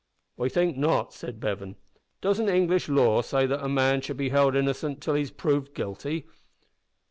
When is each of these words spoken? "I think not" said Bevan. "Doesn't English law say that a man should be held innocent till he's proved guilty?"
"I 0.39 0.49
think 0.49 0.77
not" 0.77 1.13
said 1.13 1.39
Bevan. 1.39 1.75
"Doesn't 2.21 2.49
English 2.49 2.89
law 2.89 3.21
say 3.21 3.45
that 3.45 3.63
a 3.63 3.69
man 3.69 4.01
should 4.01 4.17
be 4.17 4.29
held 4.29 4.55
innocent 4.55 4.99
till 4.99 5.13
he's 5.13 5.29
proved 5.29 5.75
guilty?" 5.75 6.25